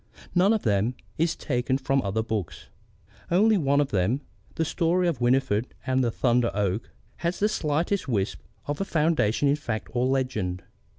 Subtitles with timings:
[0.33, 2.69] None of them is taken from other books.
[3.29, 4.21] Only one of them
[4.55, 9.47] the story of Winifried and the Thunder Oak has the slightest wisp of a foundation
[9.47, 10.63] in fact or legend.